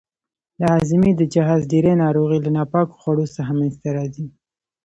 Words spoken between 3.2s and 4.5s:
څخه منځته راځي.